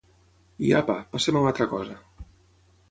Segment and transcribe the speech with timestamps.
[0.69, 2.01] I, apa, passem a una altra cosa.